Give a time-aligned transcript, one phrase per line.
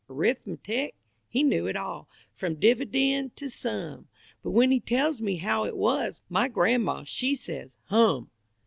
[0.09, 0.95] Arithmetic?
[1.29, 4.07] He knew it all From dividend to sum;
[4.41, 8.31] But when he tells me how it was, My grandma, she says "Hum!"